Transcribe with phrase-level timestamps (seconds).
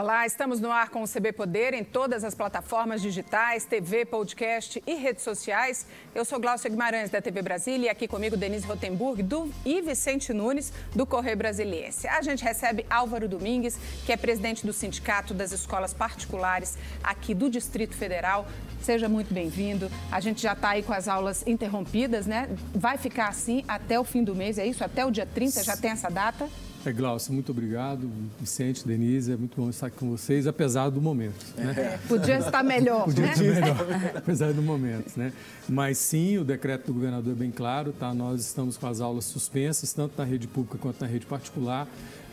[0.00, 4.80] Olá, estamos no ar com o CB Poder em todas as plataformas digitais, TV, podcast
[4.86, 5.88] e redes sociais.
[6.14, 10.32] Eu sou Glaucia Guimarães, da TV Brasília, e aqui comigo Denise Rotenburg do, e Vicente
[10.32, 12.06] Nunes, do Correio Brasiliense.
[12.06, 13.76] A gente recebe Álvaro Domingues,
[14.06, 18.46] que é presidente do Sindicato das Escolas Particulares aqui do Distrito Federal.
[18.80, 19.90] Seja muito bem-vindo.
[20.12, 22.48] A gente já está aí com as aulas interrompidas, né?
[22.72, 24.84] Vai ficar assim até o fim do mês, é isso?
[24.84, 26.48] Até o dia 30, já tem essa data?
[26.86, 28.08] É, Glaucio, muito obrigado.
[28.40, 31.44] Vicente, Denise, é muito bom estar aqui com vocês, apesar do momento.
[31.56, 31.74] Né?
[31.76, 33.32] É, podia estar melhor, Podia né?
[33.32, 33.86] estar melhor,
[34.16, 35.16] apesar do momento.
[35.16, 35.32] Né?
[35.68, 38.14] Mas sim, o decreto do governador é bem claro, tá?
[38.14, 41.88] nós estamos com as aulas suspensas, tanto na rede pública quanto na rede particular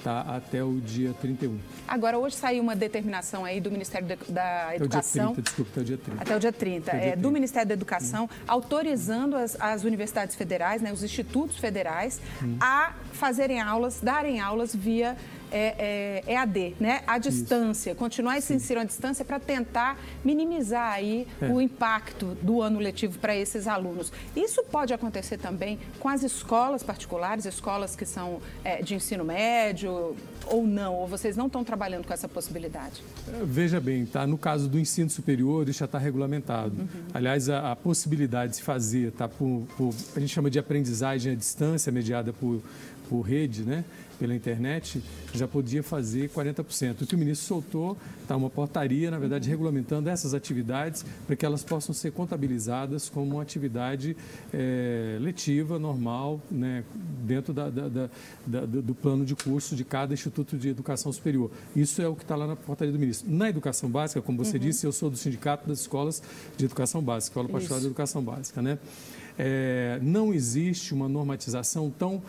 [0.06, 1.58] tá, até o dia 31.
[1.88, 5.32] Agora, hoje saiu uma determinação aí do Ministério da Educação.
[5.32, 6.22] Até o dia 30, desculpa, até o dia 30.
[6.22, 7.18] Até o dia 30, é, 30.
[7.18, 8.44] do Ministério da Educação, hum.
[8.48, 12.56] autorizando as, as, universidades federais, né, os institutos federais, hum.
[12.60, 15.16] a fazerem aulas, darem aulas via
[15.52, 17.02] é, é, EAD, né?
[17.08, 18.00] A distância, Isso.
[18.00, 21.48] continuar esse ensino à distância para tentar minimizar aí é.
[21.48, 24.12] o impacto do ano letivo para esses alunos.
[24.36, 30.16] Isso pode acontecer também com as escolas particulares, escolas que são é, de ensino médio
[30.48, 30.94] ou não?
[30.96, 33.02] Ou vocês não estão trabalhando com essa possibilidade?
[33.28, 34.28] É, veja bem, tá?
[34.28, 36.76] No caso do ensino superior, isso já está regulamentado.
[36.78, 36.88] Uhum.
[37.14, 39.28] Aliás, a, a, possibilidade de fazer, tá?
[39.28, 42.62] Por, por, a gente chama de aprendizagem à distância, mediada por,
[43.10, 43.84] por rede, né?
[44.16, 45.02] pela internet,
[45.34, 47.02] já podia fazer 40%.
[47.02, 51.46] O que o ministro soltou está uma portaria, na verdade, regulamentando essas atividades para que
[51.46, 54.16] elas possam ser contabilizadas como uma atividade
[54.54, 56.84] é, letiva, normal, né,
[57.24, 58.10] dentro da, da,
[58.46, 61.52] da, do plano de curso de cada Instituto de Educação Superior.
[61.76, 63.30] Isso é o que está lá na portaria do ministro.
[63.30, 64.64] Na educação básica, como você uhum.
[64.64, 66.22] disse, eu sou do Sindicato das Escolas
[66.58, 68.62] de Educação Básica, Escola Particular de Educação Básica.
[68.62, 68.78] Né?
[69.38, 72.22] É, não existe uma normatização tão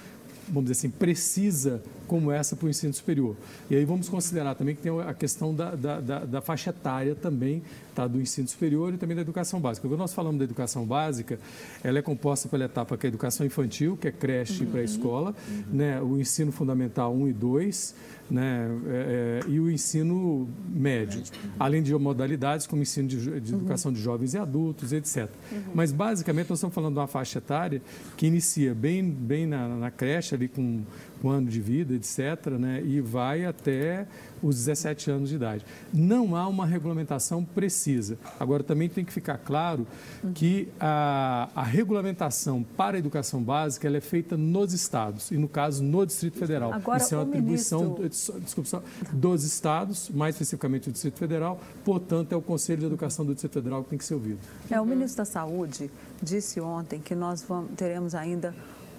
[0.49, 3.37] vamos dizer assim, precisa como essa para o ensino superior.
[3.69, 7.15] E aí vamos considerar também que tem a questão da, da, da, da faixa etária
[7.15, 7.63] também,
[7.95, 9.89] tá, do ensino superior e também da educação básica.
[9.89, 11.39] Quando nós falamos da educação básica,
[11.83, 14.69] ela é composta pela etapa que é a educação infantil, que é creche uhum.
[14.69, 15.65] e pré-escola, uhum.
[15.73, 17.95] né, o ensino fundamental 1 e 2,
[18.31, 21.23] né, é, é, e o ensino médio,
[21.59, 25.29] além de modalidades como ensino de, de educação de jovens e adultos, etc.
[25.51, 25.63] Uhum.
[25.75, 27.81] Mas, basicamente, nós estamos falando de uma faixa etária
[28.17, 30.83] que inicia bem, bem na, na creche, ali com
[31.23, 34.07] um ano de vida, etc., né, e vai até
[34.43, 35.65] os 17 anos de idade.
[35.93, 38.19] Não há uma regulamentação precisa.
[38.39, 39.87] Agora, também tem que ficar claro
[40.35, 45.49] que a, a regulamentação para a educação básica ela é feita nos estados, e no
[45.49, 46.73] caso, no Distrito Federal.
[46.73, 48.05] Agora, Isso é uma atribuição ministro...
[48.41, 48.83] desculpa,
[49.13, 53.55] dos estados, mais especificamente do Distrito Federal, portanto, é o Conselho de Educação do Distrito
[53.55, 54.39] Federal que tem que ser ouvido.
[54.71, 55.91] É, o ministro da Saúde
[56.23, 58.55] disse ontem que nós vamos, teremos ainda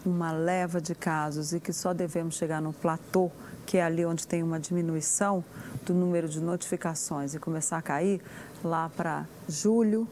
[0.06, 3.30] uma leva de casos e que só devemos chegar no platô,
[3.66, 5.44] que é ali onde tem uma diminuição
[5.86, 8.22] do número de notificações e começar a cair
[8.64, 10.08] lá para julho,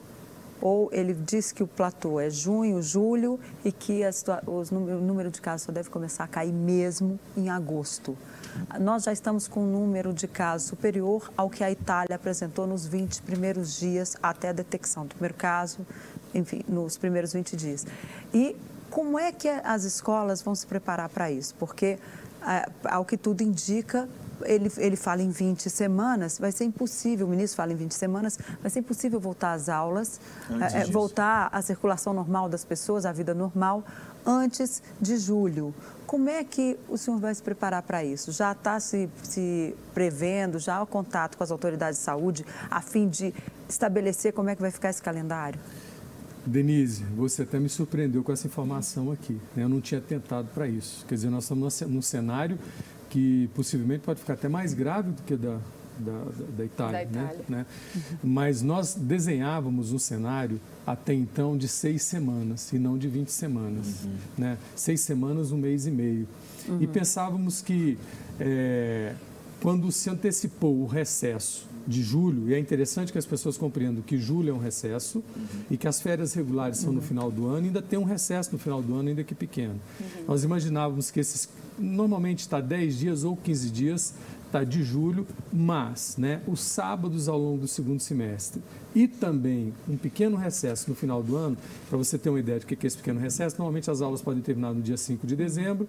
[0.61, 4.01] ou ele disse que o platô é junho, julho e que
[4.47, 8.17] os, o número de casos só deve começar a cair mesmo em agosto.
[8.79, 12.85] Nós já estamos com um número de casos superior ao que a Itália apresentou nos
[12.85, 15.79] 20 primeiros dias até a detecção do primeiro caso,
[16.33, 17.85] enfim, nos primeiros 20 dias.
[18.33, 18.55] E
[18.89, 21.53] como é que as escolas vão se preparar para isso?
[21.55, 21.97] Porque,
[22.47, 24.07] é, ao que tudo indica,
[24.43, 28.37] ele, ele fala em 20 semanas, vai ser impossível, o ministro fala em 20 semanas,
[28.61, 30.19] vai ser impossível voltar às aulas,
[30.73, 33.83] é, voltar à circulação normal das pessoas, à vida normal,
[34.25, 35.73] antes de julho.
[36.05, 38.31] Como é que o senhor vai se preparar para isso?
[38.31, 43.07] Já está se, se prevendo, já há contato com as autoridades de saúde, a fim
[43.07, 43.33] de
[43.67, 45.59] estabelecer como é que vai ficar esse calendário?
[46.45, 49.41] Denise, você até me surpreendeu com essa informação aqui.
[49.55, 49.63] Né?
[49.63, 51.03] Eu não tinha tentado para isso.
[51.07, 52.59] Quer dizer, nós estamos num cenário
[53.09, 55.57] que possivelmente pode ficar até mais grave do que da,
[55.99, 56.25] da,
[56.57, 56.91] da Itália.
[56.91, 57.45] Da Itália.
[57.47, 57.57] Né?
[57.57, 57.65] né?
[57.95, 58.01] Uhum.
[58.23, 64.03] Mas nós desenhávamos um cenário até então de seis semanas e não de 20 semanas.
[64.03, 64.15] Uhum.
[64.37, 64.57] Né?
[64.75, 66.27] Seis semanas, um mês e meio.
[66.67, 66.81] Uhum.
[66.81, 67.97] E pensávamos que
[68.39, 69.13] é,
[69.61, 74.17] quando se antecipou o recesso de julho, e é interessante que as pessoas compreendam que
[74.17, 75.45] julho é um recesso uhum.
[75.69, 76.95] e que as férias regulares são uhum.
[76.95, 79.79] no final do ano, ainda tem um recesso no final do ano, ainda que pequeno.
[79.99, 80.25] Uhum.
[80.27, 81.47] Nós imaginávamos que esses,
[81.77, 84.13] normalmente está 10 dias ou 15 dias,
[84.45, 88.61] está de julho, mas né, os sábados ao longo do segundo semestre
[88.95, 91.57] e também um pequeno recesso no final do ano,
[91.89, 94.21] para você ter uma ideia de o que é esse pequeno recesso, normalmente as aulas
[94.21, 95.87] podem terminar no dia 5 de dezembro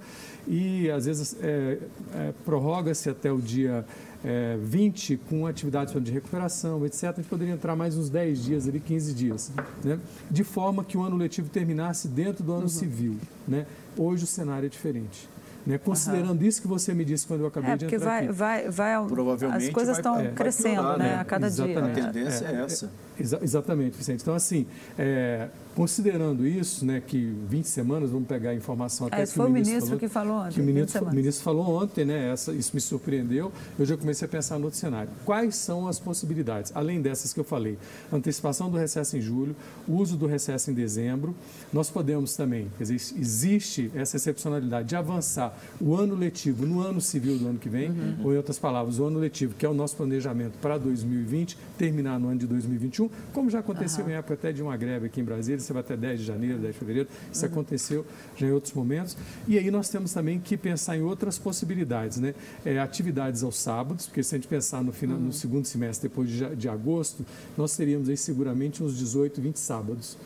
[0.49, 1.79] e às vezes é,
[2.13, 3.87] é, prorroga-se até o dia
[4.25, 8.69] é, 20 com atividades de recuperação, etc., a gente poderia entrar mais uns 10 dias
[8.69, 9.53] ali, 15 dias,
[9.85, 10.01] né?
[10.29, 12.69] de forma que o ano letivo terminasse dentro do ano uhum.
[12.69, 13.17] civil.
[13.47, 13.67] Né?
[13.97, 15.29] Hoje o cenário é diferente.
[15.67, 15.79] Né?
[15.79, 16.47] Considerando uhum.
[16.47, 18.33] isso que você me disse quando eu acabei é, de entrar vai, aqui.
[18.33, 21.19] Vai, vai, Provavelmente as coisas estão é, crescendo piorar, né?
[21.19, 21.95] a cada Exatamente.
[21.95, 22.05] dia.
[22.05, 22.91] A tendência é, é essa.
[23.19, 24.23] Exa exatamente, Vicente.
[24.23, 24.67] Então, assim,
[24.97, 29.47] é, considerando isso, né, que 20 semanas, vamos pegar a informação até é, que foi
[29.47, 30.55] o ministro, falou, que falou ontem.
[30.55, 33.53] Que o ministro, o ministro falou ontem, né, essa, isso me surpreendeu.
[33.79, 35.11] Eu já comecei a pensar no outro cenário.
[35.27, 36.73] Quais são as possibilidades?
[36.75, 37.77] Além dessas que eu falei,
[38.11, 39.55] antecipação do recesso em julho,
[39.87, 41.35] uso do recesso em dezembro.
[41.71, 47.03] Nós podemos também, quer dizer, existe essa excepcionalidade de avançar o ano letivo no ano
[47.03, 48.17] civil do ano que vem, uhum.
[48.25, 52.19] ou em outras palavras, o ano letivo, que é o nosso planejamento para 2020, terminar
[52.19, 54.13] no ano de 2021, como já aconteceu uhum.
[54.13, 56.59] em época até de uma greve aqui em Brasília, você vai até 10 de janeiro,
[56.59, 57.53] 10 de fevereiro, isso uhum.
[57.53, 59.17] aconteceu já em outros momentos.
[59.47, 62.35] E aí nós temos também que pensar em outras possibilidades, né?
[62.65, 66.29] É, atividades aos sábados, porque se a gente pensar no, final, no segundo semestre, depois
[66.29, 67.25] de, de agosto,
[67.57, 70.17] nós teríamos aí seguramente uns 18, 20 sábados.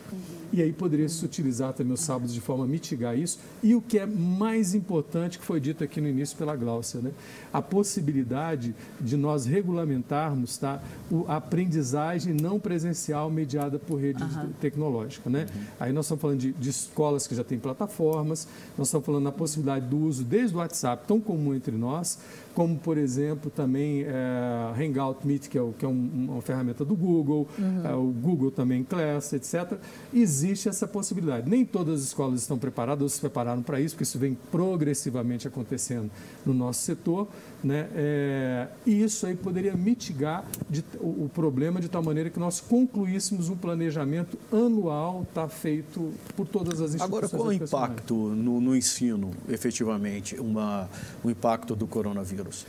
[0.53, 3.39] E aí poderia se utilizar também os sábados de forma a mitigar isso.
[3.63, 7.11] E o que é mais importante, que foi dito aqui no início pela Gláucia, né?
[7.53, 10.81] a possibilidade de nós regulamentarmos tá?
[11.27, 14.51] a aprendizagem não presencial mediada por rede uhum.
[14.59, 15.29] tecnológica.
[15.29, 15.47] Né?
[15.53, 15.61] Uhum.
[15.79, 18.47] Aí nós estamos falando de, de, escolas que já têm plataformas,
[18.77, 22.19] nós estamos falando da possibilidade do uso desde o WhatsApp, tão comum entre nós,
[22.53, 26.83] como, por exemplo, também é, Hangout Meet, que é, o, que é um, uma ferramenta
[26.83, 27.85] do Google, uhum.
[27.85, 29.77] é, o Google também Class, etc.
[30.13, 31.49] Existe essa possibilidade.
[31.49, 35.47] Nem todas as escolas estão preparadas ou se prepararam para isso, porque isso vem progressivamente
[35.47, 36.09] acontecendo
[36.45, 37.27] no nosso setor,
[37.63, 37.87] né?
[37.93, 42.59] É, e isso aí poderia mitigar de, o, o, problema de tal maneira que nós
[42.59, 47.03] concluíssemos um planejamento anual tá feito por todas as instituições.
[47.03, 50.89] Agora, qual o impacto no, no ensino, efetivamente, uma,
[51.23, 52.65] o impacto do coronavírus?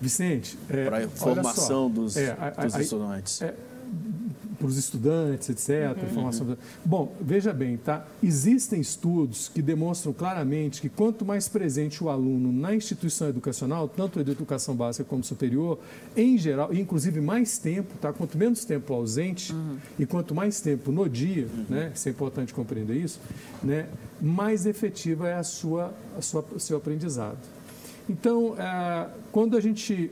[0.00, 3.40] Vicente, é, para a formação dos, é, a, dos a, estudantes.
[3.40, 3.54] É,
[4.54, 5.96] para os estudantes, etc.
[6.02, 6.08] Uhum.
[6.08, 6.56] Formação...
[6.84, 8.06] Bom, veja bem, tá?
[8.22, 14.22] Existem estudos que demonstram claramente que quanto mais presente o aluno na instituição educacional, tanto
[14.22, 15.78] de educação básica como superior,
[16.16, 18.12] em geral, inclusive mais tempo, tá?
[18.12, 19.76] Quanto menos tempo ausente uhum.
[19.98, 21.66] e quanto mais tempo no dia, uhum.
[21.68, 21.92] né?
[21.94, 23.20] Isso é importante compreender isso,
[23.62, 23.88] né?
[24.20, 27.38] Mais efetiva é a sua, a sua, seu aprendizado.
[28.08, 30.10] Então, é, quando a gente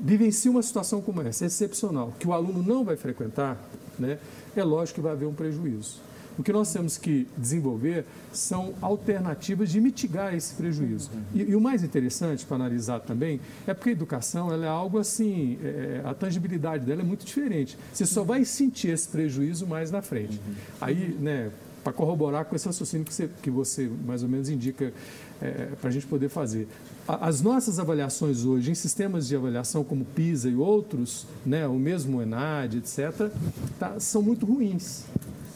[0.00, 3.56] vivencia uma situação como essa, excepcional, que o aluno não vai frequentar,
[3.98, 4.18] né,
[4.56, 6.00] é lógico que vai haver um prejuízo.
[6.38, 11.10] O que nós temos que desenvolver são alternativas de mitigar esse prejuízo.
[11.34, 14.98] E, e o mais interessante para analisar também é porque a educação ela é algo
[14.98, 17.76] assim, é, a tangibilidade dela é muito diferente.
[17.92, 20.40] Você só vai sentir esse prejuízo mais na frente.
[20.80, 21.50] Aí, né,
[21.82, 24.92] para corroborar com esse raciocínio que você, que você mais ou menos indica
[25.40, 26.68] é, para a gente poder fazer.
[27.08, 32.20] As nossas avaliações hoje em sistemas de avaliação como PISA e outros, né, o mesmo
[32.22, 33.30] ENAD, etc.,
[33.78, 35.04] tá, são muito ruins.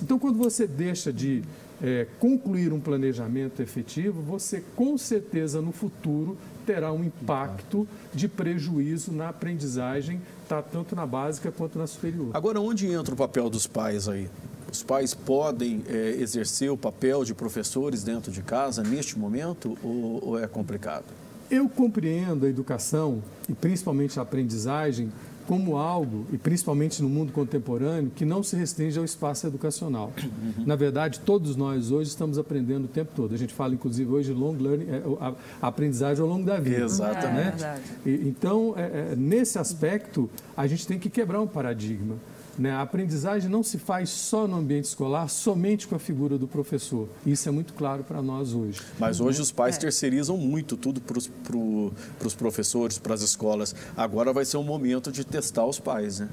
[0.03, 1.43] Então, quando você deixa de
[1.83, 9.13] é, concluir um planejamento efetivo, você com certeza no futuro terá um impacto de prejuízo
[9.13, 12.31] na aprendizagem, tá, tanto na básica quanto na superior.
[12.33, 14.29] Agora, onde entra o papel dos pais aí?
[14.75, 20.31] Os pais podem é, exercer o papel de professores dentro de casa neste momento ou,
[20.31, 21.05] ou é complicado?
[21.49, 25.12] Eu compreendo a educação e principalmente a aprendizagem
[25.47, 30.11] como algo, e principalmente no mundo contemporâneo, que não se restringe ao espaço educacional.
[30.21, 30.65] Uhum.
[30.65, 33.32] Na verdade, todos nós hoje estamos aprendendo o tempo todo.
[33.32, 36.58] A gente fala, inclusive, hoje de long learning, é, a, a aprendizagem ao longo da
[36.58, 36.84] vida.
[36.84, 37.63] Exatamente.
[37.63, 37.81] Né?
[38.06, 42.17] É e, então, é, é, nesse aspecto, a gente tem que quebrar um paradigma.
[42.58, 42.70] Né?
[42.70, 47.08] A aprendizagem não se faz só no ambiente escolar, somente com a figura do professor.
[47.27, 48.81] Isso é muito claro para nós hoje.
[48.99, 49.81] Mas hoje os pais é.
[49.81, 51.93] terceirizam muito tudo para os pro,
[52.37, 53.75] professores, para as escolas.
[53.96, 56.29] Agora vai ser um momento de testar os pais, né?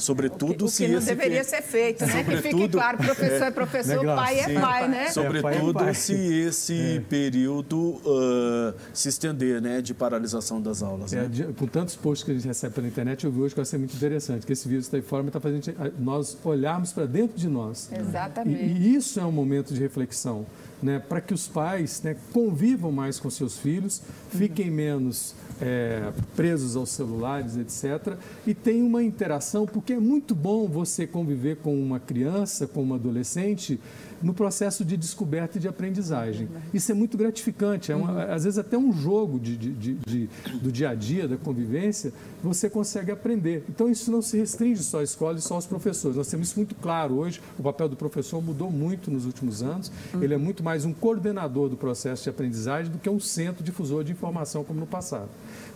[0.00, 2.24] Sobretudo o que, o que não deveria ser feito, né?
[2.24, 5.10] Que fique claro, professor é professor, é, pai é pai, né?
[5.10, 7.00] Sobretudo é, pai é se esse é.
[7.00, 9.82] período uh, se estender, né?
[9.82, 11.12] De paralisação das aulas.
[11.12, 11.54] É, né?
[11.56, 13.78] com tantos posts que a gente recebe pela internet, eu vi hoje que vai ser
[13.78, 17.36] muito interessante, que esse vírus está aí fora, mas está fazendo nós olharmos para dentro
[17.36, 17.90] de nós.
[17.92, 18.62] Exatamente.
[18.62, 20.46] E, e isso é um momento de reflexão.
[20.82, 26.74] Né, para que os pais né, convivam mais com seus filhos, fiquem menos é, presos
[26.74, 28.16] aos celulares, etc.
[28.46, 32.96] E tem uma interação, porque é muito bom você conviver com uma criança, com uma
[32.96, 33.78] adolescente,
[34.22, 36.48] no processo de descoberta e de aprendizagem.
[36.74, 38.32] Isso é muito gratificante, é uma, uhum.
[38.32, 40.28] às vezes até um jogo de, de, de,
[40.60, 43.64] do dia a dia, da convivência, você consegue aprender.
[43.68, 46.16] Então isso não se restringe só à escola e só aos professores.
[46.16, 49.90] Nós temos isso muito claro hoje, o papel do professor mudou muito nos últimos anos,
[50.12, 50.22] uhum.
[50.22, 54.04] ele é muito mais um coordenador do processo de aprendizagem do que um centro difusor
[54.04, 55.28] de informação como no passado.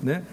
[0.02, 0.24] Né?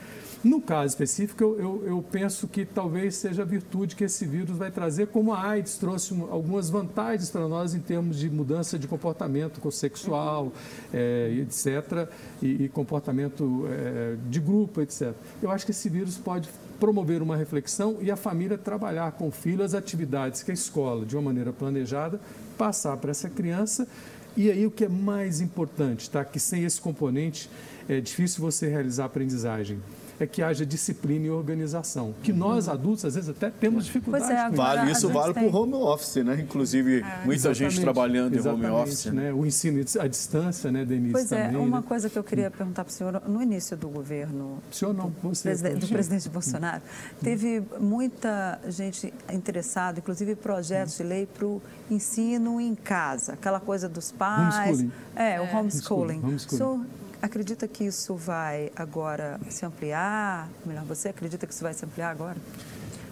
[0.43, 4.57] No caso específico, eu, eu, eu, penso que talvez seja a virtude que esse vírus
[4.57, 8.87] vai trazer, como a AIDS trouxe algumas vantagens para nós em termos de mudança de
[8.87, 10.51] comportamento sexual,
[10.91, 12.09] é, etc.,
[12.41, 15.13] e, e comportamento é, de grupo, etc.
[15.43, 16.49] Eu acho que esse vírus pode
[16.79, 21.05] promover uma reflexão e a família trabalhar com o filho as atividades que a escola,
[21.05, 22.19] de uma maneira planejada,
[22.57, 23.87] passar para essa criança.
[24.35, 26.23] E aí o que é mais importante, tá?
[26.23, 27.49] Que sem esse componente
[27.89, 29.79] é difícil você realizar a aprendizagem
[30.23, 32.13] é que haja disciplina e organização.
[32.23, 34.31] Que nós, adultos, às vezes até temos dificuldade.
[34.31, 36.39] É, vale, isso vale para o home office, né?
[36.41, 37.25] Inclusive, é.
[37.25, 37.73] muita Exatamente.
[37.75, 39.05] gente trabalhando em home office.
[39.05, 39.23] Né?
[39.23, 39.33] né?
[39.33, 41.13] O ensino à distância, né, Denise?
[41.13, 41.85] Pois é, uma né?
[41.87, 45.13] coisa que eu queria perguntar para o senhor, no início do governo o senhor não,
[45.21, 46.81] você, presidente, do presidente Bolsonaro,
[47.21, 53.87] teve muita gente interessada, inclusive projetos de lei para o ensino em casa, aquela coisa
[53.89, 54.55] dos pais.
[54.55, 54.91] Homeschooling.
[55.15, 56.19] É, o homeschooling.
[56.19, 56.23] homeschooling.
[56.23, 57.01] homeschooling.
[57.21, 60.49] Acredita que isso vai agora se ampliar?
[60.65, 62.37] Melhor, você acredita que isso vai se ampliar agora?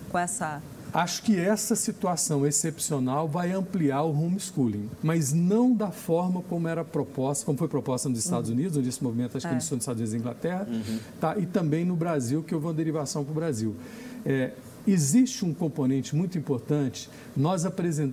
[0.09, 0.61] Com essa.
[0.91, 6.83] Acho que essa situação excepcional vai ampliar o homeschooling, mas não da forma como era
[6.83, 8.55] proposta, como foi proposta nos Estados uhum.
[8.55, 9.53] Unidos, onde esse movimento acho que é.
[9.53, 10.99] iniciou nos Estados Unidos e Inglaterra, uhum.
[11.21, 11.37] tá?
[11.37, 13.75] e também no Brasil, que houve uma derivação para o Brasil.
[14.25, 14.53] É,
[14.91, 17.09] existe um componente muito importante.
[17.35, 17.63] Nós,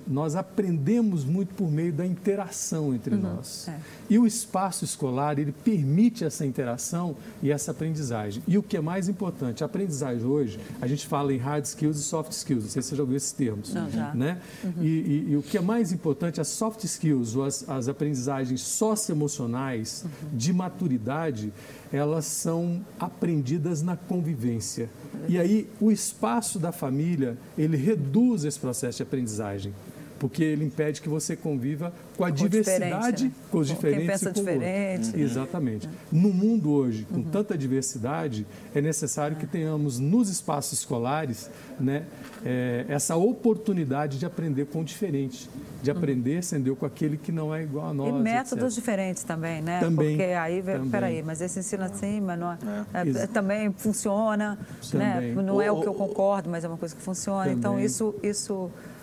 [0.06, 3.68] nós aprendemos muito por meio da interação entre uhum, nós.
[3.68, 3.78] É.
[4.08, 8.42] E o espaço escolar, ele permite essa interação e essa aprendizagem.
[8.46, 11.98] E o que é mais importante, a aprendizagem hoje, a gente fala em hard skills
[11.98, 13.72] e soft skills, não sei se você já ouviu esses termos.
[13.72, 14.14] Não, já.
[14.14, 14.40] Né?
[14.62, 14.82] Uhum.
[14.82, 18.60] E, e, e, o que é mais importante, as soft skills, ou as, as aprendizagens
[18.60, 20.36] socioemocionais uhum.
[20.36, 21.52] de maturidade,
[21.92, 24.88] elas são aprendidas na convivência.
[25.28, 29.72] E aí o espaço da família, ele reduz esse processo de aprendizagem
[30.18, 33.32] porque ele impede que você conviva com a com diversidade, né?
[33.50, 34.06] com os diferentes.
[34.06, 35.16] Quem pensa diferente.
[35.16, 35.22] Uhum.
[35.22, 35.88] Exatamente.
[36.10, 37.24] No mundo hoje, com uhum.
[37.24, 42.04] tanta diversidade, é necessário que tenhamos nos espaços escolares né,
[42.44, 45.48] é, essa oportunidade de aprender com o diferente,
[45.82, 45.96] de uhum.
[45.96, 48.08] aprender, entendeu, com aquele que não é igual a nós.
[48.08, 48.74] E métodos etc.
[48.74, 49.80] diferentes também, né?
[49.80, 50.16] Também.
[50.16, 50.90] Porque aí, também.
[50.90, 52.58] peraí, mas esse ensino assim, mas não, é,
[52.94, 54.58] é, é também funciona,
[54.94, 55.14] né?
[55.14, 55.34] também.
[55.34, 55.42] né?
[55.42, 57.52] Não é o que eu concordo, mas é uma coisa que funciona.
[57.52, 57.86] Então, também.
[57.86, 58.95] Então, isso, isso é,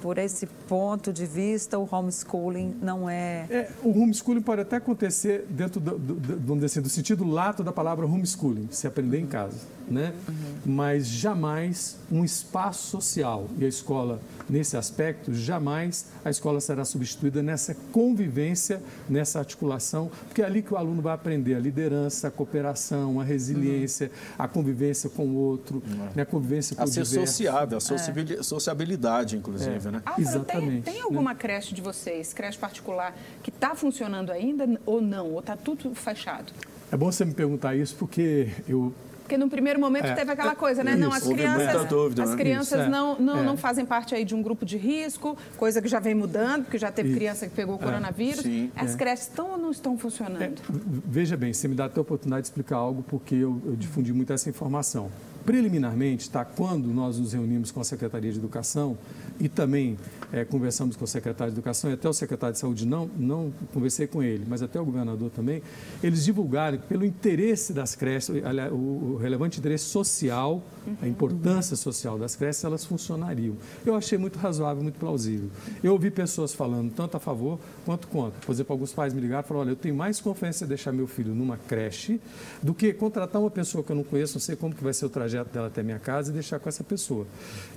[0.00, 3.46] por esse ponto de vista, o homeschooling não é...
[3.50, 7.72] é o homeschooling pode até acontecer dentro do, do, do, assim, do sentido lato da
[7.72, 10.12] palavra homeschooling, se aprender em casa, né?
[10.28, 10.34] Uhum.
[10.74, 17.42] Mas jamais um espaço social e a escola nesse aspecto, jamais a escola será substituída
[17.42, 22.30] nessa convivência, nessa articulação, porque é ali que o aluno vai aprender a liderança, a
[22.30, 24.34] cooperação, a resiliência, uhum.
[24.44, 26.08] a convivência com o outro, uhum.
[26.14, 27.32] né, a convivência com a o ser diverso.
[27.32, 29.90] sociável, a sociabilidade, inclusive, é.
[29.90, 30.02] né?
[30.04, 30.82] Álvaro, Exatamente.
[30.82, 31.38] Tem, tem alguma né?
[31.38, 35.32] creche de vocês, creche particular, que está funcionando ainda ou não?
[35.32, 36.52] Ou está tudo fechado?
[36.90, 38.94] É bom você me perguntar isso porque eu
[39.26, 40.92] porque no primeiro momento é, teve aquela coisa, né?
[40.92, 42.36] Isso, não, as crianças, dúvida, as né?
[42.36, 43.42] crianças isso, não, não, é.
[43.42, 46.78] não fazem parte aí de um grupo de risco, coisa que já vem mudando, porque
[46.78, 48.42] já teve criança que pegou o é, coronavírus.
[48.42, 48.96] Sim, as é.
[48.96, 50.42] creches estão ou não estão funcionando?
[50.42, 50.52] É,
[51.04, 54.12] veja bem, você me dá até a oportunidade de explicar algo, porque eu, eu difundi
[54.12, 55.10] muito essa informação.
[55.44, 58.96] Preliminarmente, tá, quando nós nos reunimos com a Secretaria de Educação
[59.40, 59.96] e também
[60.32, 63.52] é, conversamos com o secretário de Educação e até o secretário de Saúde, não, não
[63.72, 65.62] conversei com ele, mas até o governador também,
[66.02, 68.30] eles divulgaram pelo interesse das creches,
[68.72, 70.62] o relevante interesse social,
[71.00, 73.56] a importância social das creches, elas funcionariam.
[73.84, 75.50] Eu achei muito razoável, muito plausível.
[75.82, 78.40] Eu ouvi pessoas falando tanto a favor quanto contra.
[78.40, 80.92] Por exemplo, alguns pais me ligaram e falaram, olha, eu tenho mais confiança em deixar
[80.92, 82.20] meu filho numa creche
[82.62, 85.06] do que contratar uma pessoa que eu não conheço, não sei como que vai ser
[85.06, 87.26] o trajeto dela até minha casa e deixar com essa pessoa.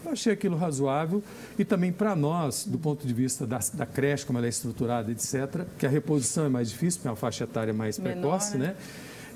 [0.04, 1.24] Eu achei aquilo razoável
[1.58, 5.12] e também para nós, do ponto de vista da, da, creche, como ela é estruturada,
[5.12, 8.58] etc., que a reposição é mais difícil, porque é uma faixa etária mais Menor, precoce,
[8.58, 8.68] né?
[8.68, 8.76] né?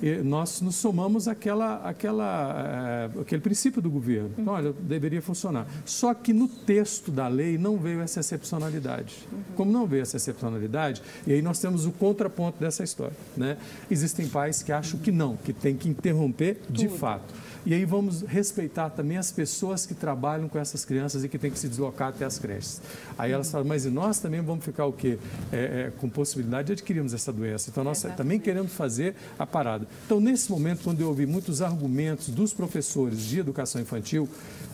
[0.03, 4.31] E nós nos somamos àquela, àquela, uh, aquele princípio do governo.
[4.37, 5.65] Então, olha, deveria funcionar.
[5.85, 9.15] Só que no texto da lei não veio essa excepcionalidade.
[9.55, 13.15] Como não veio essa excepcionalidade, e aí nós temos o contraponto dessa história.
[13.37, 13.55] Né?
[13.89, 17.33] Existem pais que acham que não, que tem que interromper de fato.
[17.65, 21.49] E aí vamos respeitar também as pessoas que trabalham com essas crianças e que têm
[21.49, 22.81] que se deslocar até as creches.
[23.17, 25.17] Aí elas falam, mas e nós também vamos ficar o quê?
[25.51, 27.69] É, é, com possibilidade de adquirirmos essa doença.
[27.69, 29.87] Então nós é também queremos fazer a parada.
[30.05, 34.27] Então nesse momento, quando eu ouvi muitos argumentos dos professores de educação infantil,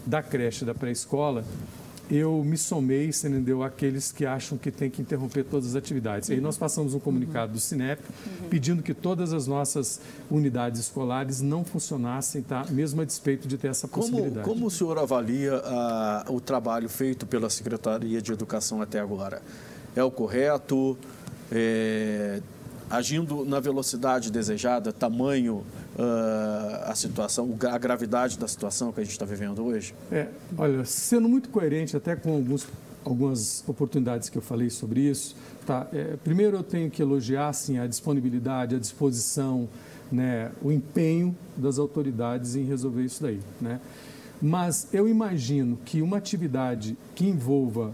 [0.06, 1.44] da creche, da pré-escola,
[2.10, 6.30] eu me somei, você entendeu, àqueles que acham que tem que interromper todas as atividades.
[6.30, 6.36] Uhum.
[6.36, 8.50] Aí nós passamos um comunicado do Cinep uhum.
[8.50, 12.66] pedindo que todas as nossas unidades escolares não funcionassem, tá?
[12.70, 14.44] mesmo a despeito de ter essa possibilidade.
[14.44, 19.42] Como, como o senhor avalia uh, o trabalho feito pela Secretaria de Educação até agora?
[19.96, 20.98] É o correto?
[21.52, 22.42] É,
[22.90, 25.64] agindo na velocidade desejada, tamanho
[26.86, 29.94] a situação, a gravidade da situação que a gente está vivendo hoje?
[30.12, 30.28] É,
[30.58, 32.68] olha, sendo muito coerente até com alguns,
[33.04, 35.88] algumas oportunidades que eu falei sobre isso, tá?
[35.92, 39.68] É, primeiro eu tenho que elogiar assim, a disponibilidade, a disposição,
[40.12, 43.80] né, o empenho das autoridades em resolver isso daí, né?
[44.42, 47.92] Mas eu imagino que uma atividade que envolva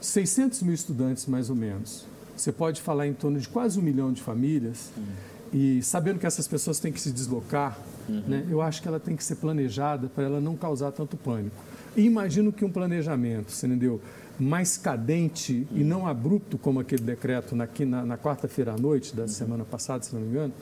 [0.00, 2.06] 600 mil estudantes, mais ou menos,
[2.36, 5.04] você pode falar em torno de quase um milhão de famílias, uhum.
[5.52, 7.78] E sabendo que essas pessoas têm que se deslocar,
[8.08, 8.22] uhum.
[8.26, 11.56] né, eu acho que ela tem que ser planejada para ela não causar tanto pânico.
[11.96, 14.00] E imagino que um planejamento, você entendeu?
[14.38, 15.78] mais cadente uhum.
[15.78, 19.28] e não abrupto, como aquele decreto na, na, na quarta-feira à noite da uhum.
[19.28, 20.52] semana passada, se não me engano,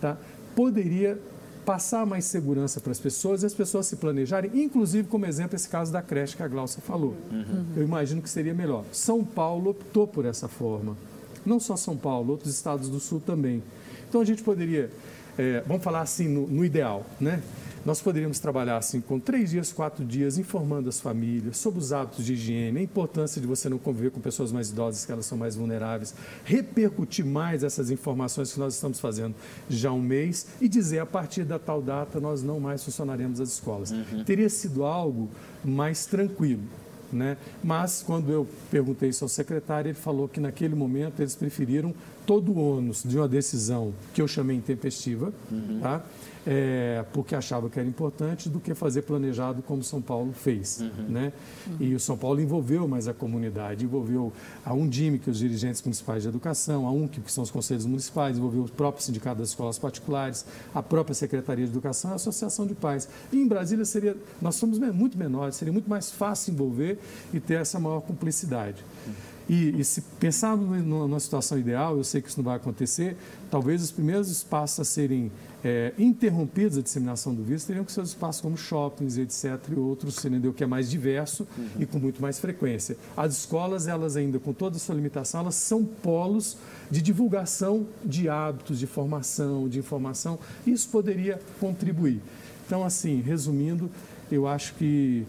[0.00, 0.18] tá?
[0.56, 1.16] poderia
[1.64, 5.68] passar mais segurança para as pessoas e as pessoas se planejarem, inclusive como exemplo esse
[5.68, 7.14] caso da creche que a Glaucia falou.
[7.30, 7.66] Uhum.
[7.76, 8.84] Eu imagino que seria melhor.
[8.90, 10.96] São Paulo optou por essa forma.
[11.44, 13.62] Não só São Paulo, outros estados do Sul também.
[14.08, 14.90] Então a gente poderia,
[15.38, 17.42] é, vamos falar assim no, no ideal, né?
[17.84, 22.24] Nós poderíamos trabalhar assim com três dias, quatro dias, informando as famílias sobre os hábitos
[22.24, 25.38] de higiene, a importância de você não conviver com pessoas mais idosas, que elas são
[25.38, 29.34] mais vulneráveis, repercutir mais essas informações que nós estamos fazendo
[29.70, 33.40] já há um mês e dizer a partir da tal data nós não mais funcionaremos
[33.40, 33.90] as escolas.
[33.90, 34.24] Uhum.
[34.24, 35.28] Teria sido algo
[35.64, 36.64] mais tranquilo.
[37.10, 37.38] Né?
[37.64, 41.94] Mas, quando eu perguntei isso ao secretário, ele falou que naquele momento eles preferiram
[42.28, 45.80] todo o ônus de uma decisão que eu chamei intempestiva, uhum.
[45.80, 46.04] tá?
[46.50, 50.80] é, porque achava que era importante, do que fazer planejado como São Paulo fez.
[50.80, 51.08] Uhum.
[51.08, 51.32] Né?
[51.66, 51.76] Uhum.
[51.78, 54.32] E o São Paulo envolveu mais a comunidade, envolveu
[54.64, 57.84] a Undime, que é os dirigentes municipais de educação, a UNC, que são os conselhos
[57.84, 62.66] municipais, envolveu o próprio sindicato das escolas particulares, a própria Secretaria de Educação, a Associação
[62.66, 63.06] de Pais.
[63.30, 66.98] E em Brasília seria, nós somos muito menores, seria muito mais fácil envolver
[67.32, 68.82] e ter essa maior cumplicidade.
[69.06, 69.12] Uhum.
[69.48, 73.16] E, e, se pensarmos numa situação ideal, eu sei que isso não vai acontecer,
[73.50, 75.32] talvez os primeiros espaços a serem
[75.64, 79.74] é, interrompidos a disseminação do vírus teriam que ser os espaços como shoppings, etc., e
[79.78, 80.52] outros, entendeu?
[80.52, 81.68] que é mais diverso uhum.
[81.80, 82.96] e com muito mais frequência.
[83.16, 86.56] As escolas, elas ainda, com toda a sua limitação, elas são polos
[86.90, 92.20] de divulgação de hábitos, de formação, de informação, isso poderia contribuir.
[92.66, 93.90] Então, assim, resumindo,
[94.30, 95.26] eu acho que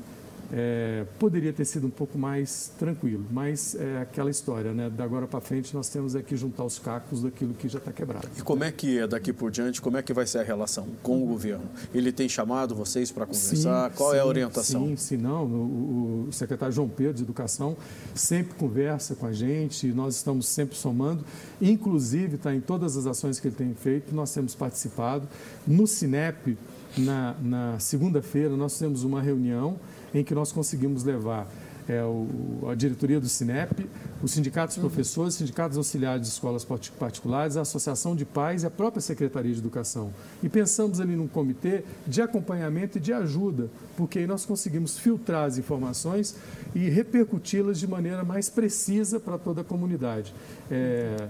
[0.51, 4.89] é, poderia ter sido um pouco mais tranquilo, mas é aquela história, né?
[4.89, 8.27] Da agora para frente nós temos aqui juntar os cacos daquilo que já está quebrado.
[8.37, 9.81] E como é que é daqui por diante?
[9.81, 11.65] Como é que vai ser a relação com o governo?
[11.93, 13.89] Ele tem chamado vocês para conversar?
[13.89, 14.87] Sim, Qual sim, é a orientação?
[14.87, 15.45] Sim, sim, não.
[15.45, 17.75] O, o, secretário João Pedro de Educação
[18.13, 19.87] sempre conversa com a gente.
[19.87, 21.25] Nós estamos sempre somando.
[21.59, 24.13] Inclusive, está em todas as ações que ele tem feito.
[24.13, 25.27] Nós temos participado
[25.65, 26.55] no Cinep.
[26.97, 29.79] Na, na segunda-feira nós temos uma reunião
[30.13, 31.47] em que nós conseguimos levar
[31.89, 33.89] é, o, a diretoria do Cinep,
[34.21, 36.65] os sindicatos de professores, sindicatos auxiliares de escolas
[36.99, 40.11] particulares, a Associação de Pais e a própria Secretaria de Educação.
[40.43, 45.45] E pensamos ali num comitê de acompanhamento e de ajuda, porque aí nós conseguimos filtrar
[45.45, 46.35] as informações
[46.75, 50.33] e repercuti-las de maneira mais precisa para toda a comunidade.
[50.69, 51.27] É,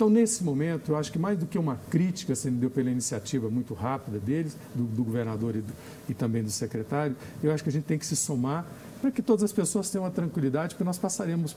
[0.00, 3.50] então, nesse momento, eu acho que mais do que uma crítica sendo deu pela iniciativa
[3.50, 5.74] muito rápida deles, do, do governador e, do,
[6.08, 8.64] e, também do secretário, eu acho que a gente tem que se somar
[8.98, 11.54] para que todas as pessoas tenham a tranquilidade, porque nós passaremos,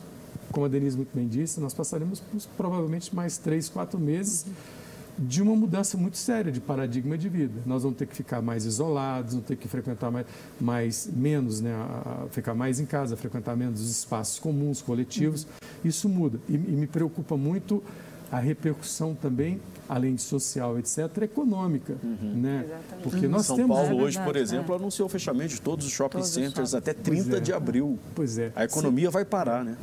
[0.52, 2.22] como a Denise muito bem disse, nós passaremos
[2.58, 4.46] provavelmente mais três, quatro meses
[5.18, 7.62] de uma mudança muito séria de paradigma de vida.
[7.66, 10.26] Nós vamos ter que ficar mais isolados, vamos ter que frequentar mais,
[10.60, 11.74] mais menos, né,
[12.30, 15.44] ficar mais em casa, frequentar menos os espaços comuns, coletivos.
[15.44, 15.50] Uhum.
[15.86, 17.82] Isso muda e, e me preocupa muito
[18.32, 21.96] a repercussão também, além de social, etc., econômica.
[22.04, 22.42] Uhum.
[22.42, 22.66] Né?
[23.02, 23.76] Porque nós São temos...
[23.76, 24.78] Paulo hoje, por exemplo, é.
[24.78, 27.40] anunciou o fechamento de todos os shopping todos centers os até 30 é.
[27.40, 28.00] de abril.
[28.16, 28.52] Pois é.
[28.56, 29.14] A economia Sim.
[29.14, 29.78] vai parar, né?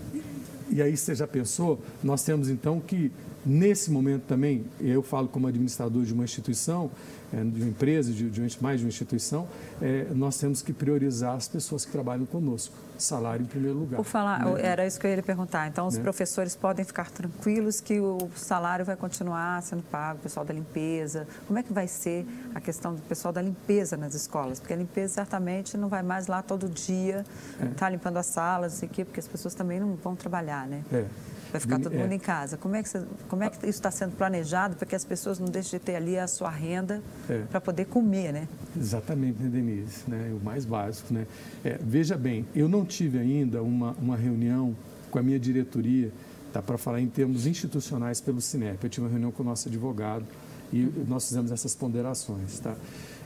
[0.71, 1.81] E aí você já pensou?
[2.03, 3.11] Nós temos então que,
[3.45, 6.91] nesse momento também, eu falo como administrador de uma instituição,
[7.33, 9.47] é, de uma empresa, de, de mais de uma instituição,
[9.81, 12.75] é, nós temos que priorizar as pessoas que trabalham conosco.
[12.99, 13.97] Salário em primeiro lugar.
[13.97, 14.61] Por falar, né?
[14.61, 15.67] era isso que eu ia lhe perguntar.
[15.69, 16.03] Então, os né?
[16.03, 21.27] professores podem ficar tranquilos que o salário vai continuar sendo pago, o pessoal da limpeza.
[21.47, 24.61] Como é que vai ser a questão do pessoal da limpeza nas escolas?
[24.61, 27.69] Porque a limpeza certamente não vai mais lá todo dia, estar é.
[27.69, 30.83] tá limpando as salas, aqui, porque as pessoas também não vão trabalhar, né?
[30.93, 31.07] É.
[31.51, 32.15] Vai ficar todo mundo é.
[32.15, 32.57] em casa.
[32.57, 35.39] Como é, que você, como é que isso está sendo planejado para que as pessoas
[35.39, 37.43] não deixem de ter ali a sua renda é.
[37.51, 38.49] para poder comer, né?
[38.77, 40.05] Exatamente, né, Denise?
[40.07, 40.33] Né?
[40.41, 41.27] O mais básico, né?
[41.65, 44.77] É, veja bem, eu não tive ainda uma, uma reunião
[45.11, 46.13] com a minha diretoria
[46.53, 48.83] tá, para falar em termos institucionais pelo Cinep.
[48.83, 50.25] Eu tive uma reunião com o nosso advogado
[50.73, 52.77] e nós fizemos essas ponderações, tá?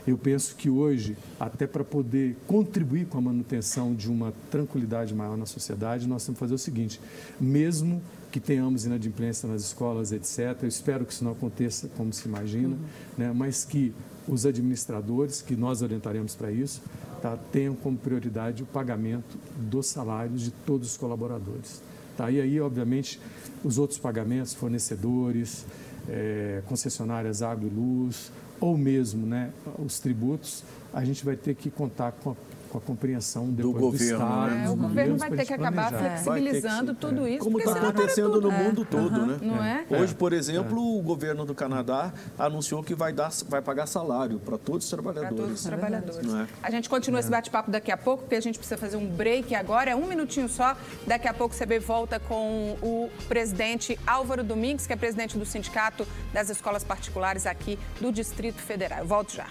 [0.07, 5.35] Eu penso que hoje, até para poder contribuir com a manutenção de uma tranquilidade maior
[5.35, 7.01] na sociedade, nós temos que fazer o seguinte:
[7.39, 10.57] mesmo que tenhamos inadimplência nas escolas, etc.
[10.61, 12.79] Eu espero que isso não aconteça como se imagina, uhum.
[13.17, 13.31] né?
[13.33, 13.93] mas que
[14.27, 16.81] os administradores, que nós orientaremos para isso,
[17.21, 21.81] tá, tenham como prioridade o pagamento dos salários de todos os colaboradores.
[22.17, 22.29] Tá?
[22.29, 23.19] E aí, obviamente,
[23.63, 25.65] os outros pagamentos, fornecedores,
[26.09, 30.63] é, concessionárias água e luz, ou mesmo né, os tributos,
[30.93, 32.35] a gente vai ter que contar com a
[32.75, 33.89] com a compreensão do governo.
[33.91, 34.69] Do Estado, né?
[34.69, 37.43] o governo vai ter que acabar flexibilizando que tudo isso.
[37.43, 39.25] Como está acontecendo no mundo todo, uhum.
[39.25, 39.39] né?
[39.41, 39.85] Não é?
[39.89, 44.57] Hoje, por exemplo, o governo do Canadá anunciou que vai, dar, vai pagar salário para
[44.57, 45.35] todos os trabalhadores.
[45.35, 46.33] Para todos os trabalhadores.
[46.33, 46.47] É?
[46.61, 49.55] A gente continua esse bate-papo daqui a pouco, porque a gente precisa fazer um break
[49.55, 49.91] agora.
[49.91, 50.75] É um minutinho só.
[51.07, 55.45] Daqui a pouco o CB volta com o presidente Álvaro Domingues, que é presidente do
[55.45, 58.99] Sindicato das Escolas Particulares aqui do Distrito Federal.
[58.99, 59.47] Eu volto já.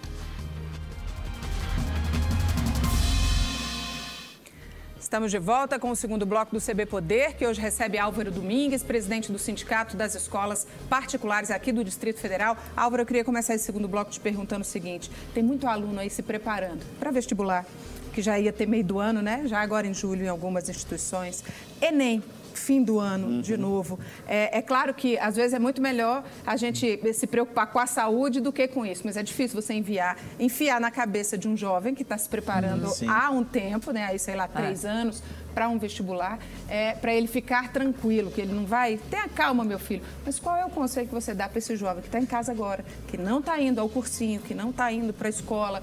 [5.15, 8.83] Estamos de volta com o segundo bloco do CB Poder, que hoje recebe Álvaro Domingues,
[8.83, 12.57] presidente do Sindicato das Escolas Particulares aqui do Distrito Federal.
[12.77, 16.11] Álvaro, eu queria começar esse segundo bloco te perguntando o seguinte: tem muito aluno aí
[16.11, 17.65] se preparando para vestibular,
[18.13, 19.45] que já ia ter meio do ano, né?
[19.47, 21.45] Já agora em julho em algumas instituições.
[21.81, 22.21] Enem,
[22.59, 23.41] fim do ano uhum.
[23.41, 23.99] de novo.
[24.27, 27.87] É, é, claro que às vezes é muito melhor a gente se preocupar com a
[27.87, 31.57] saúde do que com isso, mas é difícil você enviar, enfiar na cabeça de um
[31.57, 34.05] jovem que está se preparando uhum, há um tempo, né?
[34.05, 34.89] Aí sei lá três é.
[34.89, 35.23] anos
[35.55, 36.39] para um vestibular,
[36.69, 38.99] é, para ele ficar tranquilo, que ele não vai.
[39.09, 40.03] Tenha calma, meu filho.
[40.27, 42.51] Mas qual é o conselho que você dá para esse jovem que está em casa
[42.51, 45.83] agora, que não está indo ao cursinho, que não está indo para a escola?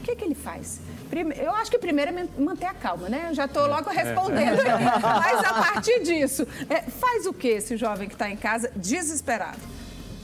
[0.00, 0.80] O que, que ele faz?
[1.36, 3.26] Eu acho que primeiro é manter a calma, né?
[3.30, 4.62] Eu já estou logo respondendo.
[5.02, 9.58] Mas a partir disso, é, faz o que esse jovem que está em casa desesperado?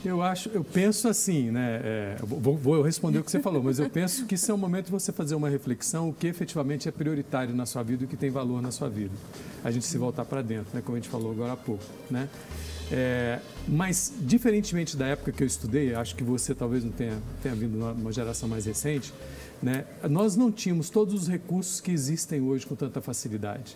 [0.05, 1.81] Eu acho, eu penso assim, né?
[1.83, 4.59] É, vou, vou, responder o que você falou, mas eu penso que isso é o
[4.59, 8.07] momento de você fazer uma reflexão o que efetivamente é prioritário na sua vida e
[8.07, 9.13] o que tem valor na sua vida.
[9.65, 10.81] A gente se voltar para dentro, né?
[10.85, 12.29] Como a gente falou agora há pouco, né?
[12.91, 17.55] É, mas, diferentemente da época que eu estudei, acho que você talvez não tenha, tenha
[17.55, 19.13] vindo numa geração mais recente,
[19.63, 19.85] né?
[20.09, 23.75] Nós não tínhamos todos os recursos que existem hoje com tanta facilidade.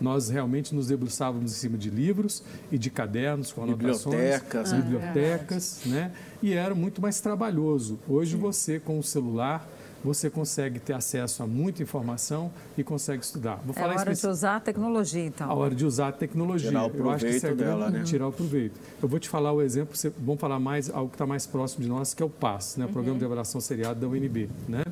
[0.00, 4.76] Nós realmente nos debruçávamos em cima de livros e de cadernos com anotações, bibliotecas, ah,
[4.76, 6.12] bibliotecas, é né?
[6.42, 7.98] E era muito mais trabalhoso.
[8.06, 8.38] Hoje Sim.
[8.38, 9.66] você com o celular
[10.04, 13.60] você consegue ter acesso a muita informação e consegue estudar.
[13.64, 15.50] Vou é a hora de usar a tecnologia, então.
[15.50, 16.68] A hora de usar a tecnologia.
[16.70, 18.04] Tirar o proveito Eu acho que isso é dela, grande, né?
[18.04, 18.80] Tirar o proveito.
[19.02, 21.88] Eu vou te falar o exemplo, vamos falar mais algo que está mais próximo de
[21.88, 22.84] nós, que é o PAS, né?
[22.84, 22.92] o uhum.
[22.92, 24.48] Programa de Avaliação Seriada da UNB.
[24.68, 24.82] Né?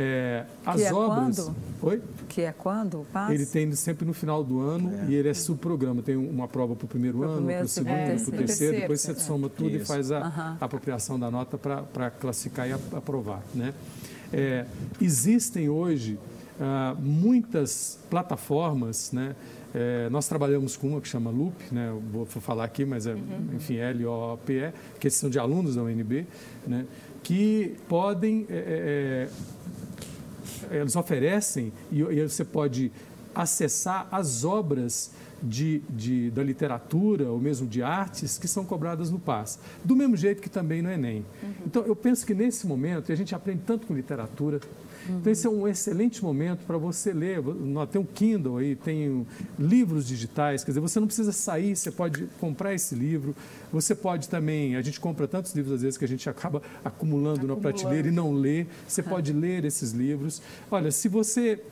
[0.00, 1.40] É, as que é obras.
[1.40, 1.56] Quando?
[1.82, 2.02] Oi?
[2.28, 3.04] Que é quando?
[3.12, 3.34] Passa?
[3.34, 5.06] Ele tem sempre no final do ano é.
[5.10, 6.02] e ele é subprograma.
[6.02, 8.76] Tem uma prova para o primeiro pro ano, para o segundo, é, para o terceiro,
[8.76, 9.82] depois você soma tudo Isso.
[9.82, 10.56] e faz a, uhum.
[10.60, 13.42] a apropriação da nota para classificar e aprovar.
[13.52, 13.74] Né?
[14.32, 14.66] É,
[15.00, 16.18] existem hoje
[16.60, 19.36] ah, muitas plataformas, né?
[19.74, 21.94] É, nós trabalhamos com uma que chama Loop, né?
[22.10, 23.50] vou falar aqui, mas é, uhum.
[23.54, 26.26] enfim, L-O-P-E, que são de alunos da UNB,
[26.66, 26.86] né?
[27.22, 29.28] que podem é,
[30.70, 32.90] é, eles oferecem e, e você pode
[33.34, 35.12] acessar as obras
[35.42, 39.58] de, de, da literatura ou mesmo de artes que são cobradas no PAS.
[39.84, 41.24] Do mesmo jeito que também no Enem.
[41.42, 41.50] Uhum.
[41.66, 44.60] Então, eu penso que nesse momento, e a gente aprende tanto com literatura,
[45.08, 45.18] uhum.
[45.18, 47.40] então esse é um excelente momento para você ler.
[47.90, 49.26] Tem um Kindle aí, tem
[49.58, 53.34] livros digitais, quer dizer, você não precisa sair, você pode comprar esse livro.
[53.72, 57.40] Você pode também, a gente compra tantos livros às vezes que a gente acaba acumulando,
[57.40, 57.46] acumulando.
[57.46, 58.66] na prateleira e não lê.
[58.86, 60.40] Você pode ler esses livros.
[60.70, 61.62] Olha, se você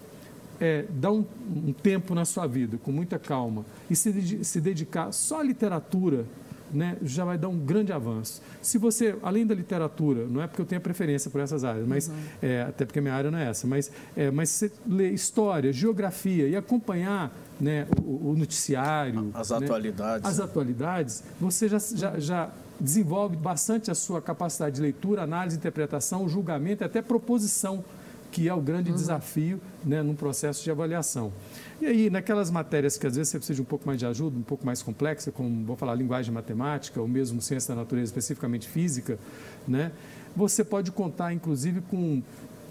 [0.61, 5.13] é, dar um, um, tempo na sua vida, com muita calma, e se, se dedicar
[5.13, 6.25] só à literatura,
[6.73, 8.43] né, já vai dar um grande avanço.
[8.61, 12.09] Se você, além da literatura, não é porque eu tenho preferência por essas áreas, mas
[12.09, 12.15] uhum.
[12.43, 15.73] é, até porque a minha área não é essa, mas, é, mas você lê história,
[15.73, 22.19] geografia e acompanhar né, o, o noticiário, as né, atualidades, as atualidades, você já, já,
[22.19, 27.85] já desenvolve bastante a sua capacidade de leitura, análise, interpretação, julgamento e até proposição
[28.31, 28.97] que é o grande uhum.
[28.97, 31.33] desafio né, num processo de avaliação.
[31.81, 34.39] E aí, naquelas matérias que às vezes você precisa de um pouco mais de ajuda,
[34.39, 38.69] um pouco mais complexa, como, vou falar, linguagem matemática, ou mesmo ciência da natureza, especificamente
[38.69, 39.19] física,
[39.67, 39.93] né,
[40.35, 42.23] você pode contar, inclusive, com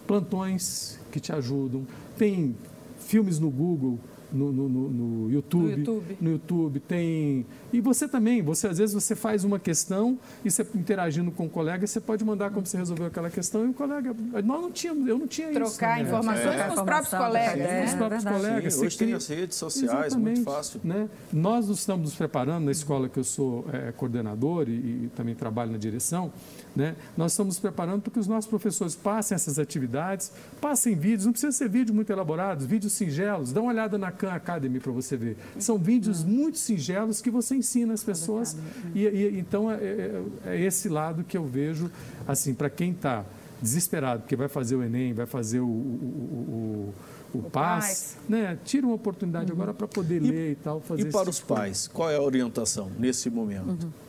[0.05, 1.85] plantões que te ajudam.
[2.17, 2.55] Tem
[2.99, 3.99] filmes no Google
[4.31, 6.79] no, no, no, YouTube, no, YouTube, no YouTube.
[6.79, 11.45] tem e você também, você às vezes você faz uma questão e você interagindo com
[11.45, 14.71] o colega, você pode mandar como você resolveu aquela questão e o colega, nós não
[14.71, 15.77] tínhamos, eu não tinha Trocar isso.
[15.77, 16.03] Trocar né?
[16.03, 16.67] informações é.
[16.67, 17.79] com os próprios colegas, né?
[17.79, 18.73] Com os próprios colegas.
[18.73, 20.79] Sim, hoje tem as redes sociais, muito fácil.
[20.83, 21.09] Né?
[21.33, 25.71] Nós estamos nos preparando na escola que eu sou é, coordenador e, e também trabalho
[25.71, 26.31] na direção,
[26.75, 26.95] né?
[27.17, 31.31] Nós estamos nos preparando para que os nossos professores passem essas atividades, passem vídeos, não
[31.31, 35.15] precisa ser vídeo muito elaborados, vídeos singelos, dá uma olhada na Khan Academy para você
[35.15, 35.37] ver.
[35.59, 38.57] São vídeos muito singelos que você ensina as pessoas.
[38.93, 41.91] E, e então é, é, é, esse lado que eu vejo,
[42.27, 43.25] assim, para quem está
[43.61, 46.93] desesperado, porque vai fazer o Enem, vai fazer o, o,
[47.33, 48.57] o, o, o PAS, né?
[48.63, 49.57] tira uma oportunidade uhum.
[49.57, 50.81] agora para poder e, ler e tal.
[50.81, 53.85] Fazer e para os tipo pais, qual é a orientação nesse momento?
[53.85, 54.05] Uhum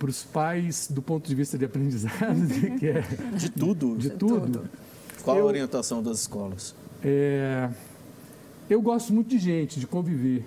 [0.00, 3.02] para os pais do ponto de vista de aprendizado, de, que é,
[3.36, 3.94] de tudo.
[3.98, 4.62] De, de tudo.
[5.22, 6.74] Qual eu, a orientação das escolas?
[7.04, 7.68] É,
[8.70, 10.46] eu gosto muito de gente, de conviver.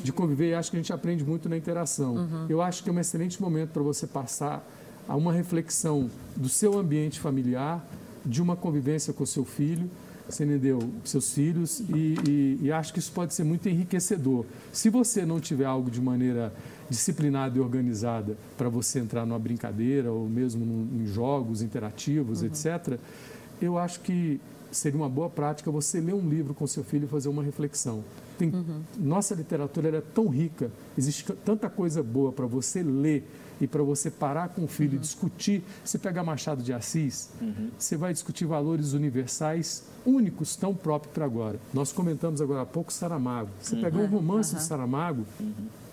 [0.00, 2.14] De conviver e acho que a gente aprende muito na interação.
[2.14, 2.46] Uhum.
[2.48, 4.64] Eu acho que é um excelente momento para você passar
[5.08, 7.84] a uma reflexão do seu ambiente familiar,
[8.24, 9.90] de uma convivência com o seu filho,
[10.28, 10.78] você entendeu?
[11.04, 14.46] Seus filhos, e, e, e acho que isso pode ser muito enriquecedor.
[14.72, 16.52] Se você não tiver algo de maneira
[16.88, 22.46] disciplinada e organizada para você entrar numa brincadeira ou mesmo em jogos interativos, uhum.
[22.46, 22.98] etc.,
[23.60, 24.40] eu acho que
[24.76, 28.04] seria uma boa prática você ler um livro com seu filho e fazer uma reflexão.
[28.38, 28.82] Tem, uhum.
[28.98, 33.28] Nossa literatura é tão rica, existe tanta coisa boa para você ler
[33.60, 34.96] e para você parar com o filho uhum.
[34.96, 35.62] e discutir.
[35.84, 37.70] Você pega Machado de Assis, uhum.
[37.78, 41.58] você vai discutir valores universais únicos, tão próprios para agora.
[41.72, 43.50] Nós comentamos agora há pouco Saramago.
[43.60, 44.06] Você pega um uhum.
[44.08, 45.83] romance do Saramago uhum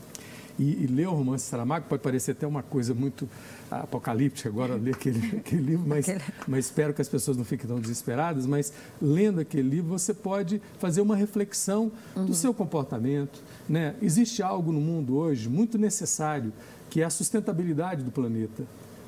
[0.58, 3.28] e, e ler o romance Saramago pode parecer até uma coisa muito
[3.70, 6.06] apocalíptica agora ler aquele, aquele livro, mas,
[6.48, 8.46] mas espero que as pessoas não fiquem tão desesperadas.
[8.46, 12.26] Mas lendo aquele livro, você pode fazer uma reflexão uhum.
[12.26, 13.42] do seu comportamento.
[13.68, 13.96] Né?
[14.02, 16.52] Existe algo no mundo hoje muito necessário,
[16.90, 18.64] que é a sustentabilidade do planeta.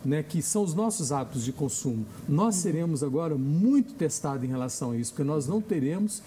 [0.06, 2.06] Né, que são os nossos hábitos de consumo.
[2.28, 6.22] Nós seremos agora muito testados em relação a isso, porque nós não teremos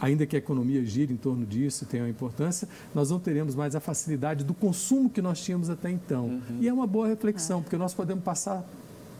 [0.00, 3.76] ainda que a economia gire em torno disso, tenha uma importância, nós não teremos mais
[3.76, 6.26] a facilidade do consumo que nós tínhamos até então.
[6.26, 6.58] Uhum.
[6.60, 7.62] E é uma boa reflexão, é.
[7.62, 8.64] porque nós podemos passar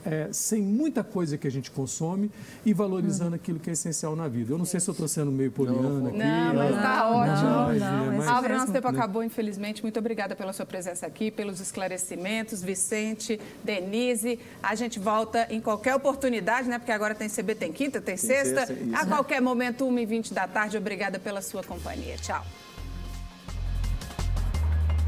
[0.05, 2.31] é, sem muita coisa que a gente consome
[2.65, 3.37] e valorizando uhum.
[3.37, 4.53] aquilo que é essencial na vida.
[4.53, 6.19] Eu não sei se eu estou sendo meio poliana aqui.
[6.19, 7.51] Não, mas está ótimo.
[7.51, 9.83] Não, não, mas, Álvaro, nosso tempo acabou, infelizmente.
[9.83, 12.63] Muito obrigada pela sua presença aqui, pelos esclarecimentos.
[12.63, 16.79] Vicente, Denise, a gente volta em qualquer oportunidade, né?
[16.79, 18.67] Porque agora tem CB, tem quinta, tem, tem sexta.
[18.67, 20.77] sexta a qualquer momento, 1h20 da tarde.
[20.77, 22.17] Obrigada pela sua companhia.
[22.17, 22.45] Tchau.